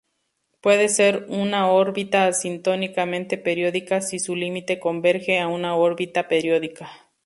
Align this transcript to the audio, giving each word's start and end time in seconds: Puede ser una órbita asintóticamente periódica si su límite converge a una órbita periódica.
Puede 0.61 0.89
ser 0.89 1.27
una 1.29 1.69
órbita 1.69 2.25
asintóticamente 2.25 3.37
periódica 3.37 4.01
si 4.01 4.17
su 4.17 4.35
límite 4.35 4.79
converge 4.79 5.37
a 5.39 5.47
una 5.47 5.75
órbita 5.75 6.27
periódica. 6.27 6.89